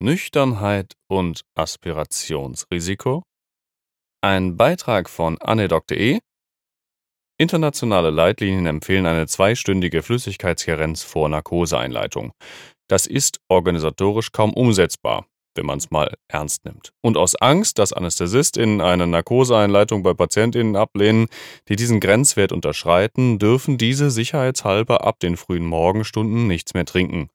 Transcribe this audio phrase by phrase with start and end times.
[0.00, 3.24] Nüchternheit und Aspirationsrisiko.
[4.20, 6.20] Ein Beitrag von anedok.de.
[7.36, 12.30] Internationale Leitlinien empfehlen eine zweistündige Flüssigkeitskarenz vor Narkoseeinleitung.
[12.88, 15.26] Das ist organisatorisch kaum umsetzbar,
[15.56, 16.92] wenn man es mal ernst nimmt.
[17.00, 21.26] Und aus Angst, dass AnästhesistInnen eine Narkoseeinleitung bei PatientInnen ablehnen,
[21.68, 27.30] die diesen Grenzwert unterschreiten, dürfen diese sicherheitshalber ab den frühen Morgenstunden nichts mehr trinken.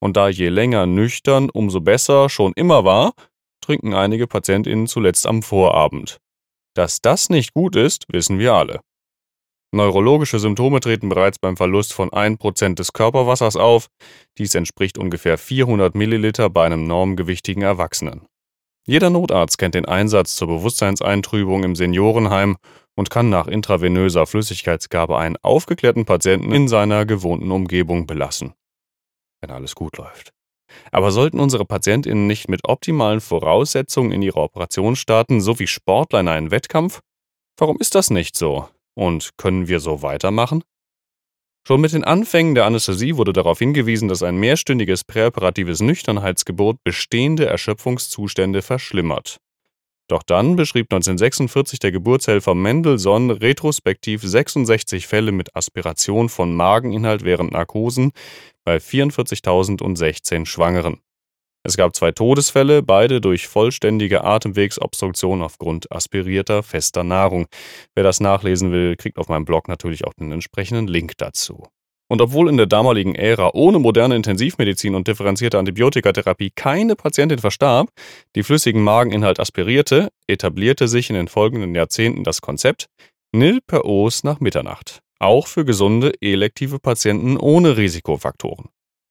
[0.00, 3.12] Und da je länger nüchtern, umso besser schon immer war,
[3.60, 6.18] trinken einige PatientInnen zuletzt am Vorabend.
[6.74, 8.80] Dass das nicht gut ist, wissen wir alle.
[9.72, 13.88] Neurologische Symptome treten bereits beim Verlust von 1% des Körperwassers auf.
[14.38, 18.26] Dies entspricht ungefähr 400 Milliliter bei einem normgewichtigen Erwachsenen.
[18.86, 22.56] Jeder Notarzt kennt den Einsatz zur Bewusstseinseintrübung im Seniorenheim
[22.94, 28.54] und kann nach intravenöser Flüssigkeitsgabe einen aufgeklärten Patienten in seiner gewohnten Umgebung belassen
[29.46, 30.32] wenn alles gut läuft.
[30.90, 36.20] Aber sollten unsere PatientInnen nicht mit optimalen Voraussetzungen in ihre Operation starten, so wie Sportler
[36.20, 37.00] in einen Wettkampf?
[37.56, 38.68] Warum ist das nicht so?
[38.94, 40.64] Und können wir so weitermachen?
[41.66, 47.46] Schon mit den Anfängen der Anästhesie wurde darauf hingewiesen, dass ein mehrstündiges präoperatives Nüchternheitsgebot bestehende
[47.46, 49.38] Erschöpfungszustände verschlimmert.
[50.08, 57.52] Doch dann beschrieb 1946 der Geburtshelfer Mendelssohn retrospektiv 66 Fälle mit Aspiration von Mageninhalt während
[57.52, 58.12] Narkosen
[58.64, 61.00] bei 44.016 Schwangeren.
[61.64, 67.48] Es gab zwei Todesfälle, beide durch vollständige Atemwegsobstruktion aufgrund aspirierter fester Nahrung.
[67.96, 71.66] Wer das nachlesen will, kriegt auf meinem Blog natürlich auch den entsprechenden Link dazu.
[72.08, 77.88] Und obwohl in der damaligen Ära ohne moderne Intensivmedizin und differenzierte Antibiotikatherapie keine Patientin verstarb,
[78.36, 82.86] die flüssigen Mageninhalt aspirierte, etablierte sich in den folgenden Jahrzehnten das Konzept
[83.32, 88.68] Nil per Os nach Mitternacht, auch für gesunde elektive Patienten ohne Risikofaktoren.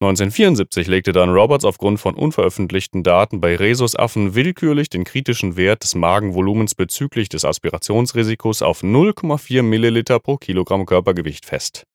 [0.00, 5.96] 1974 legte dann Roberts aufgrund von unveröffentlichten Daten bei Rhesusaffen willkürlich den kritischen Wert des
[5.96, 11.87] Magenvolumens bezüglich des Aspirationsrisikos auf 0,4 Milliliter pro Kilogramm Körpergewicht fest.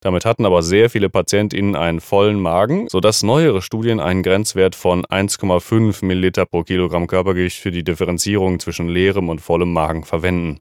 [0.00, 5.04] Damit hatten aber sehr viele PatientInnen einen vollen Magen, sodass neuere Studien einen Grenzwert von
[5.04, 10.60] 1,5 ml pro Kilogramm Körpergewicht für die Differenzierung zwischen leerem und vollem Magen verwenden.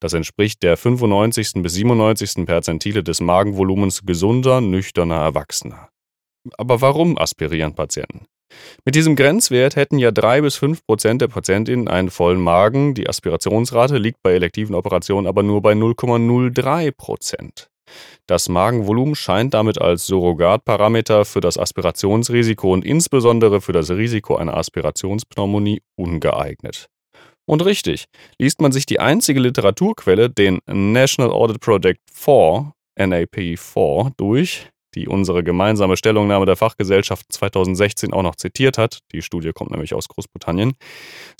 [0.00, 1.62] Das entspricht der 95.
[1.62, 2.46] bis 97.
[2.46, 5.90] Perzentile des Magenvolumens gesunder, nüchterner Erwachsener.
[6.56, 8.24] Aber warum aspirieren Patienten?
[8.86, 13.08] Mit diesem Grenzwert hätten ja 3 bis 5 Prozent der PatientInnen einen vollen Magen, die
[13.08, 17.69] Aspirationsrate liegt bei elektiven Operationen aber nur bei 0,03 Prozent.
[18.26, 24.56] Das Magenvolumen scheint damit als Surrogatparameter für das Aspirationsrisiko und insbesondere für das Risiko einer
[24.56, 26.88] Aspirationspneumonie ungeeignet.
[27.46, 28.04] Und richtig,
[28.38, 35.42] liest man sich die einzige Literaturquelle, den National Audit Project 4, NAP4, durch, die unsere
[35.42, 40.74] gemeinsame Stellungnahme der Fachgesellschaft 2016 auch noch zitiert hat, die Studie kommt nämlich aus Großbritannien,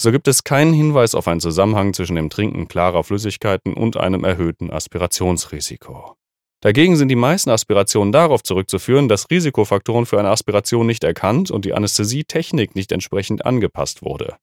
[0.00, 4.24] so gibt es keinen Hinweis auf einen Zusammenhang zwischen dem Trinken klarer Flüssigkeiten und einem
[4.24, 6.16] erhöhten Aspirationsrisiko.
[6.62, 11.64] Dagegen sind die meisten Aspirationen darauf zurückzuführen, dass Risikofaktoren für eine Aspiration nicht erkannt und
[11.64, 14.36] die Anästhesietechnik nicht entsprechend angepasst wurde.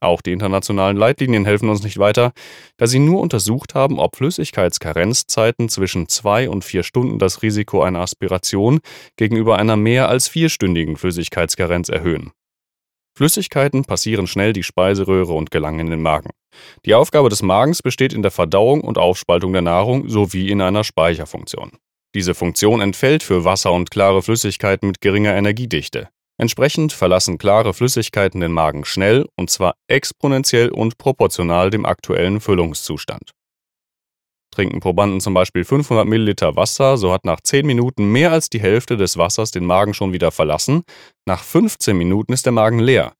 [0.00, 2.32] Auch die internationalen Leitlinien helfen uns nicht weiter,
[2.76, 8.00] da sie nur untersucht haben, ob Flüssigkeitskarenzzeiten zwischen zwei und vier Stunden das Risiko einer
[8.00, 8.78] Aspiration
[9.16, 12.30] gegenüber einer mehr als vierstündigen Flüssigkeitskarenz erhöhen.
[13.18, 16.30] Flüssigkeiten passieren schnell die Speiseröhre und gelangen in den Magen.
[16.84, 20.84] Die Aufgabe des Magens besteht in der Verdauung und Aufspaltung der Nahrung sowie in einer
[20.84, 21.72] Speicherfunktion.
[22.14, 26.10] Diese Funktion entfällt für Wasser und klare Flüssigkeiten mit geringer Energiedichte.
[26.40, 33.32] Entsprechend verlassen klare Flüssigkeiten den Magen schnell und zwar exponentiell und proportional dem aktuellen Füllungszustand.
[34.58, 38.58] Trinken Probanden zum Beispiel 500 Milliliter Wasser, so hat nach 10 Minuten mehr als die
[38.58, 40.82] Hälfte des Wassers den Magen schon wieder verlassen.
[41.28, 43.12] Nach 15 Minuten ist der Magen leer.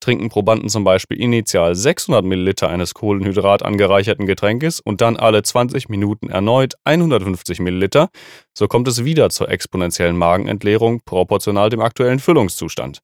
[0.00, 5.88] Trinken Probanden zum Beispiel initial 600 Milliliter eines Kohlenhydrat angereicherten Getränkes und dann alle 20
[5.88, 8.10] Minuten erneut 150 Milliliter,
[8.52, 12.98] so kommt es wieder zur exponentiellen Magenentleerung proportional dem aktuellen Füllungszustand.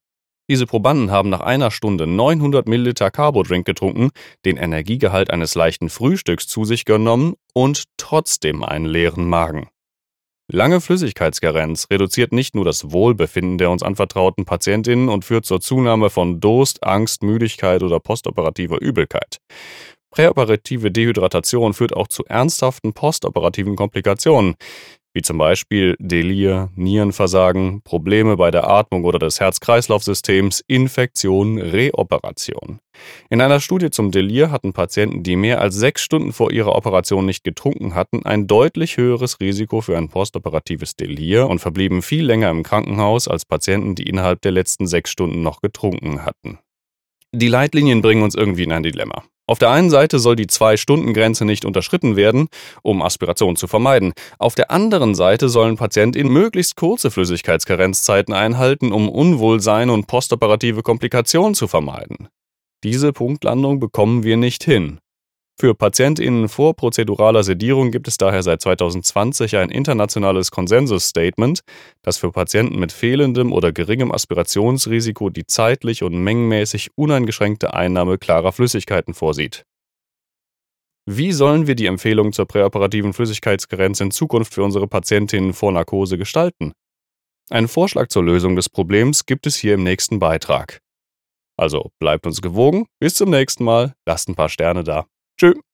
[0.49, 4.09] Diese Probanden haben nach einer Stunde 900 Milliliter Carbodrink getrunken,
[4.45, 9.67] den Energiegehalt eines leichten Frühstücks zu sich genommen und trotzdem einen leeren Magen.
[10.51, 16.09] Lange Flüssigkeitskarenz reduziert nicht nur das Wohlbefinden der uns anvertrauten Patientinnen und führt zur Zunahme
[16.09, 19.37] von Durst, Angst, Müdigkeit oder postoperativer Übelkeit.
[20.09, 24.55] Präoperative Dehydratation führt auch zu ernsthaften postoperativen Komplikationen.
[25.13, 32.79] Wie zum Beispiel Delir, Nierenversagen, Probleme bei der Atmung oder des Herz-Kreislauf-Systems, Infektion, Reoperation.
[33.29, 37.25] In einer Studie zum Delir hatten Patienten, die mehr als sechs Stunden vor ihrer Operation
[37.25, 42.49] nicht getrunken hatten, ein deutlich höheres Risiko für ein postoperatives Delir und verblieben viel länger
[42.49, 46.59] im Krankenhaus als Patienten, die innerhalb der letzten sechs Stunden noch getrunken hatten.
[47.31, 49.23] Die Leitlinien bringen uns irgendwie in ein Dilemma.
[49.49, 52.49] Auf der einen Seite soll die Zwei-Stunden-Grenze nicht unterschritten werden,
[52.83, 54.13] um Aspiration zu vermeiden.
[54.37, 61.55] Auf der anderen Seite sollen PatientInnen möglichst kurze Flüssigkeitskarenzzeiten einhalten, um Unwohlsein und postoperative Komplikationen
[61.55, 62.27] zu vermeiden.
[62.83, 64.99] Diese Punktlandung bekommen wir nicht hin.
[65.61, 71.59] Für PatientInnen vor prozeduraler Sedierung gibt es daher seit 2020 ein internationales Konsensus-Statement,
[72.01, 78.53] das für Patienten mit fehlendem oder geringem Aspirationsrisiko die zeitlich und mengenmäßig uneingeschränkte Einnahme klarer
[78.53, 79.65] Flüssigkeiten vorsieht.
[81.05, 86.17] Wie sollen wir die Empfehlung zur präoperativen Flüssigkeitsgrenze in Zukunft für unsere Patientinnen vor Narkose
[86.17, 86.71] gestalten?
[87.49, 90.79] Einen Vorschlag zur Lösung des Problems gibt es hier im nächsten Beitrag.
[91.57, 95.05] Also bleibt uns gewogen, bis zum nächsten Mal, lasst ein paar Sterne da.
[95.39, 95.68] Tschüss.